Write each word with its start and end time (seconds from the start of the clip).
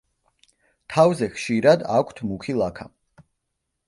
თავზე 0.93 1.27
ხშირად 1.35 1.83
აქვთ 1.97 2.21
მუქი 2.31 2.57
ლაქა. 2.63 2.89